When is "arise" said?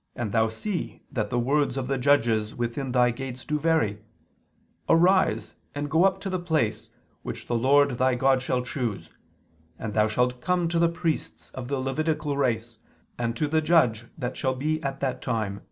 4.90-5.54